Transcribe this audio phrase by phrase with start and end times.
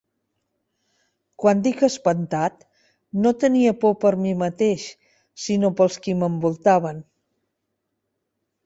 [1.43, 2.65] Quan dic espantat,
[3.27, 4.87] no tenia por per mi mateix,
[5.45, 7.07] sinó pels qui m'envoltaven.